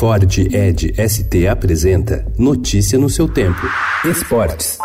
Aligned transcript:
Ford 0.00 0.38
Ed 0.38 0.94
ST 0.96 1.46
apresenta 1.46 2.24
Notícia 2.38 2.98
no 2.98 3.10
seu 3.10 3.28
tempo. 3.28 3.60
Esportes. 4.02 4.78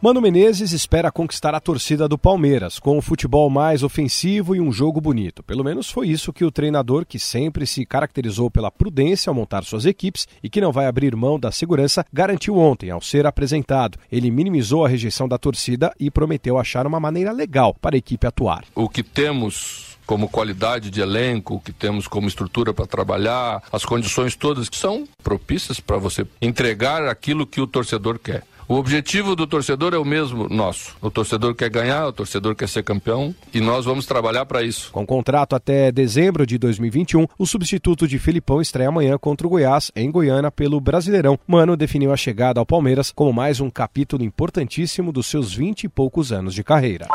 Mano 0.00 0.20
Menezes 0.20 0.70
espera 0.70 1.10
conquistar 1.10 1.56
a 1.56 1.60
torcida 1.60 2.06
do 2.06 2.16
Palmeiras 2.16 2.78
com 2.78 2.96
um 2.96 3.02
futebol 3.02 3.50
mais 3.50 3.82
ofensivo 3.82 4.54
e 4.54 4.60
um 4.60 4.70
jogo 4.70 5.00
bonito. 5.00 5.42
Pelo 5.42 5.64
menos 5.64 5.90
foi 5.90 6.06
isso 6.06 6.32
que 6.32 6.44
o 6.44 6.52
treinador, 6.52 7.04
que 7.04 7.18
sempre 7.18 7.66
se 7.66 7.84
caracterizou 7.84 8.48
pela 8.48 8.70
prudência 8.70 9.28
ao 9.28 9.34
montar 9.34 9.64
suas 9.64 9.84
equipes 9.84 10.28
e 10.40 10.48
que 10.48 10.60
não 10.60 10.70
vai 10.70 10.86
abrir 10.86 11.16
mão 11.16 11.36
da 11.36 11.50
segurança, 11.50 12.06
garantiu 12.12 12.56
ontem 12.56 12.90
ao 12.90 13.00
ser 13.00 13.26
apresentado. 13.26 13.98
Ele 14.10 14.30
minimizou 14.30 14.84
a 14.84 14.88
rejeição 14.88 15.26
da 15.26 15.36
torcida 15.36 15.92
e 15.98 16.12
prometeu 16.12 16.58
achar 16.58 16.86
uma 16.86 17.00
maneira 17.00 17.32
legal 17.32 17.74
para 17.74 17.96
a 17.96 17.98
equipe 17.98 18.24
atuar. 18.24 18.64
O 18.76 18.88
que 18.88 19.02
temos 19.02 19.91
como 20.06 20.28
qualidade 20.28 20.90
de 20.90 21.00
elenco, 21.00 21.60
que 21.64 21.72
temos 21.72 22.06
como 22.06 22.28
estrutura 22.28 22.72
para 22.72 22.86
trabalhar, 22.86 23.62
as 23.72 23.84
condições 23.84 24.36
todas 24.36 24.68
que 24.68 24.76
são 24.76 25.06
propícias 25.22 25.80
para 25.80 25.96
você 25.96 26.26
entregar 26.40 27.06
aquilo 27.06 27.46
que 27.46 27.60
o 27.60 27.66
torcedor 27.66 28.18
quer. 28.18 28.44
O 28.68 28.76
objetivo 28.76 29.36
do 29.36 29.46
torcedor 29.46 29.92
é 29.92 29.98
o 29.98 30.04
mesmo 30.04 30.48
nosso. 30.48 30.96
O 31.00 31.10
torcedor 31.10 31.54
quer 31.54 31.68
ganhar, 31.68 32.06
o 32.06 32.12
torcedor 32.12 32.54
quer 32.54 32.68
ser 32.68 32.82
campeão 32.82 33.34
e 33.52 33.60
nós 33.60 33.84
vamos 33.84 34.06
trabalhar 34.06 34.46
para 34.46 34.62
isso. 34.62 34.90
Com 34.92 35.04
contrato 35.04 35.54
até 35.54 35.92
dezembro 35.92 36.46
de 36.46 36.56
2021, 36.56 37.26
o 37.38 37.46
substituto 37.46 38.08
de 38.08 38.18
Filipão 38.18 38.62
estreia 38.62 38.88
amanhã 38.88 39.18
contra 39.18 39.46
o 39.46 39.50
Goiás, 39.50 39.90
em 39.94 40.10
Goiânia, 40.10 40.50
pelo 40.50 40.80
Brasileirão. 40.80 41.38
Mano 41.46 41.76
definiu 41.76 42.12
a 42.12 42.16
chegada 42.16 42.60
ao 42.60 42.66
Palmeiras 42.66 43.10
como 43.10 43.32
mais 43.32 43.60
um 43.60 43.68
capítulo 43.68 44.24
importantíssimo 44.24 45.12
dos 45.12 45.26
seus 45.26 45.52
vinte 45.52 45.84
e 45.84 45.88
poucos 45.88 46.32
anos 46.32 46.54
de 46.54 46.64
carreira. 46.64 47.08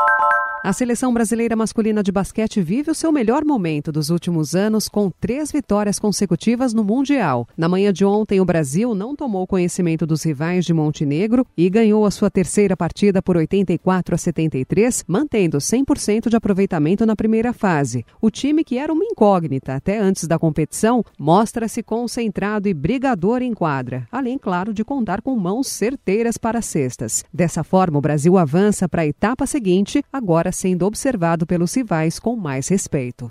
A 0.68 0.72
seleção 0.74 1.14
brasileira 1.14 1.56
masculina 1.56 2.02
de 2.02 2.12
basquete 2.12 2.60
vive 2.60 2.90
o 2.90 2.94
seu 2.94 3.10
melhor 3.10 3.42
momento 3.42 3.90
dos 3.90 4.10
últimos 4.10 4.54
anos 4.54 4.86
com 4.86 5.10
três 5.10 5.50
vitórias 5.50 5.98
consecutivas 5.98 6.74
no 6.74 6.84
Mundial. 6.84 7.48
Na 7.56 7.70
manhã 7.70 7.90
de 7.90 8.04
ontem, 8.04 8.38
o 8.38 8.44
Brasil 8.44 8.94
não 8.94 9.16
tomou 9.16 9.46
conhecimento 9.46 10.06
dos 10.06 10.22
rivais 10.22 10.66
de 10.66 10.74
Montenegro 10.74 11.46
e 11.56 11.70
ganhou 11.70 12.04
a 12.04 12.10
sua 12.10 12.30
terceira 12.30 12.76
partida 12.76 13.22
por 13.22 13.34
84 13.38 14.14
a 14.14 14.18
73, 14.18 15.04
mantendo 15.08 15.56
100% 15.56 16.28
de 16.28 16.36
aproveitamento 16.36 17.06
na 17.06 17.16
primeira 17.16 17.54
fase. 17.54 18.04
O 18.20 18.30
time, 18.30 18.62
que 18.62 18.76
era 18.76 18.92
uma 18.92 19.06
incógnita 19.06 19.74
até 19.74 19.98
antes 19.98 20.26
da 20.26 20.38
competição, 20.38 21.02
mostra-se 21.18 21.82
concentrado 21.82 22.68
e 22.68 22.74
brigador 22.74 23.40
em 23.40 23.54
quadra, 23.54 24.06
além, 24.12 24.36
claro, 24.36 24.74
de 24.74 24.84
contar 24.84 25.22
com 25.22 25.34
mãos 25.34 25.68
certeiras 25.68 26.36
para 26.36 26.60
cestas. 26.60 27.24
Dessa 27.32 27.64
forma, 27.64 27.96
o 27.96 28.02
Brasil 28.02 28.36
avança 28.36 28.86
para 28.86 29.00
a 29.00 29.06
etapa 29.06 29.46
seguinte, 29.46 30.04
agora 30.12 30.52
sendo 30.58 30.84
observado 30.84 31.46
pelos 31.46 31.72
rivais 31.74 32.18
com 32.18 32.34
mais 32.34 32.66
respeito. 32.68 33.30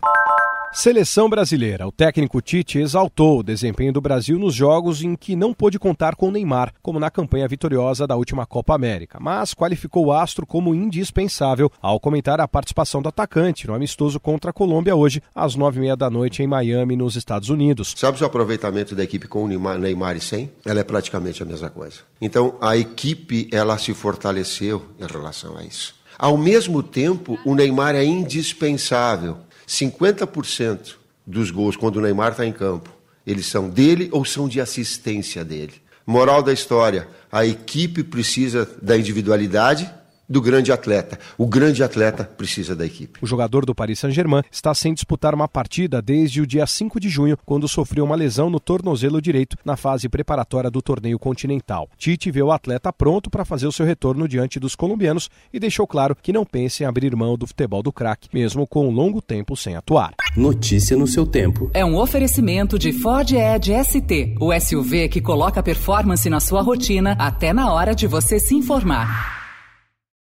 Seleção 0.73 1.29
brasileira. 1.29 1.87
O 1.87 1.91
técnico 1.91 2.41
Tite 2.41 2.77
exaltou 2.77 3.39
o 3.39 3.43
desempenho 3.43 3.93
do 3.93 4.01
Brasil 4.01 4.37
nos 4.37 4.53
jogos 4.53 5.01
em 5.01 5.15
que 5.15 5.35
não 5.35 5.53
pôde 5.53 5.79
contar 5.79 6.15
com 6.15 6.29
Neymar, 6.29 6.73
como 6.81 6.99
na 6.99 7.09
campanha 7.09 7.47
vitoriosa 7.47 8.05
da 8.05 8.15
última 8.15 8.45
Copa 8.45 8.75
América, 8.75 9.17
mas 9.19 9.53
qualificou 9.53 10.07
o 10.07 10.11
astro 10.11 10.45
como 10.45 10.75
indispensável 10.75 11.71
ao 11.81 11.99
comentar 11.99 12.39
a 12.39 12.47
participação 12.47 13.01
do 13.01 13.09
atacante 13.09 13.65
no 13.65 13.73
amistoso 13.73 14.19
contra 14.19 14.51
a 14.51 14.53
Colômbia 14.53 14.95
hoje, 14.95 15.21
às 15.33 15.55
nove 15.55 15.77
e 15.77 15.81
meia 15.81 15.95
da 15.95 16.09
noite 16.09 16.43
em 16.43 16.47
Miami, 16.47 16.95
nos 16.95 17.15
Estados 17.15 17.49
Unidos. 17.49 17.95
Sabe 17.97 18.21
o 18.21 18.25
aproveitamento 18.25 18.93
da 18.93 19.03
equipe 19.03 19.27
com 19.27 19.47
Neymar 19.47 20.15
e 20.15 20.21
sem? 20.21 20.51
Ela 20.65 20.81
é 20.81 20.83
praticamente 20.83 21.41
a 21.41 21.45
mesma 21.45 21.69
coisa. 21.69 21.97
Então, 22.21 22.55
a 22.61 22.77
equipe, 22.77 23.49
ela 23.51 23.77
se 23.77 23.93
fortaleceu 23.93 24.85
em 24.99 25.05
relação 25.05 25.57
a 25.57 25.63
isso. 25.63 25.95
Ao 26.19 26.35
mesmo 26.35 26.81
tempo, 26.81 27.37
o 27.45 27.53
Neymar 27.53 27.95
é 27.95 28.03
indispensável. 28.03 29.37
50% 29.67 30.95
dos 31.25 31.51
gols, 31.51 31.75
quando 31.75 31.97
o 31.97 32.01
Neymar 32.01 32.31
está 32.31 32.45
em 32.45 32.53
campo, 32.53 32.89
eles 33.25 33.45
são 33.47 33.69
dele 33.69 34.07
ou 34.11 34.23
são 34.23 34.47
de 34.47 34.61
assistência 34.61 35.43
dele. 35.43 35.73
Moral 36.05 36.41
da 36.41 36.53
história: 36.53 37.07
a 37.29 37.45
equipe 37.45 38.01
precisa 38.03 38.69
da 38.81 38.97
individualidade 38.97 39.91
do 40.27 40.41
grande 40.41 40.71
atleta. 40.71 41.17
O 41.37 41.47
grande 41.47 41.83
atleta 41.83 42.23
precisa 42.23 42.75
da 42.75 42.85
equipe. 42.85 43.19
O 43.21 43.27
jogador 43.27 43.65
do 43.65 43.73
Paris 43.73 43.99
Saint-Germain 43.99 44.43
está 44.51 44.73
sem 44.73 44.93
disputar 44.93 45.33
uma 45.33 45.47
partida 45.47 46.01
desde 46.01 46.41
o 46.41 46.47
dia 46.47 46.65
5 46.65 46.99
de 46.99 47.09
junho, 47.09 47.37
quando 47.45 47.67
sofreu 47.67 48.03
uma 48.03 48.15
lesão 48.15 48.49
no 48.49 48.59
tornozelo 48.59 49.21
direito 49.21 49.57
na 49.63 49.77
fase 49.77 50.09
preparatória 50.09 50.69
do 50.69 50.81
torneio 50.81 51.17
continental. 51.17 51.89
Tite 51.97 52.31
vê 52.31 52.41
o 52.41 52.51
atleta 52.51 52.91
pronto 52.91 53.29
para 53.29 53.45
fazer 53.45 53.67
o 53.67 53.71
seu 53.71 53.85
retorno 53.85 54.27
diante 54.27 54.59
dos 54.59 54.75
colombianos 54.75 55.29
e 55.53 55.59
deixou 55.59 55.87
claro 55.87 56.15
que 56.15 56.33
não 56.33 56.45
pensa 56.45 56.83
em 56.83 56.85
abrir 56.85 57.15
mão 57.15 57.37
do 57.37 57.47
futebol 57.47 57.81
do 57.81 57.91
craque, 57.91 58.29
mesmo 58.33 58.67
com 58.67 58.87
um 58.87 58.91
longo 58.91 59.21
tempo 59.21 59.55
sem 59.55 59.75
atuar. 59.75 60.13
Notícia 60.35 60.97
no 60.97 61.07
seu 61.07 61.25
tempo. 61.25 61.71
É 61.73 61.85
um 61.85 61.97
oferecimento 61.97 62.77
de 62.77 62.91
Ford 62.91 63.31
Edge 63.31 63.71
ST, 63.83 64.35
o 64.39 64.57
SUV 64.59 65.09
que 65.09 65.21
coloca 65.21 65.63
performance 65.63 66.29
na 66.29 66.39
sua 66.39 66.61
rotina 66.61 67.15
até 67.19 67.53
na 67.53 67.71
hora 67.71 67.95
de 67.95 68.07
você 68.07 68.39
se 68.39 68.55
informar. 68.55 69.36